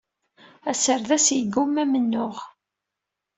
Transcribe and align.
Aserdas 0.71 1.25
yeggumma 1.35 1.83
amennuɣ. 1.83 2.35